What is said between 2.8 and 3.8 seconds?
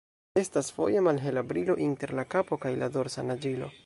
la dorsa naĝilo.